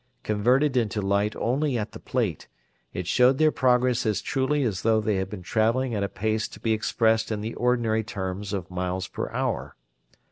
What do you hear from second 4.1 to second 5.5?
truly as though they had been